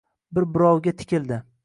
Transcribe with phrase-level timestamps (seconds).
[0.37, 1.41] Bir-birovga tikildi